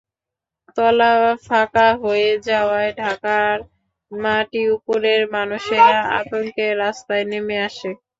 [0.77, 1.11] তলা
[1.45, 3.55] ফাঁকা হয়ে যাওয়া ঢাকার
[4.11, 7.89] মাটির ওপরের মানুষেরা আতঙ্কে রাস্তায় নেমে আসে।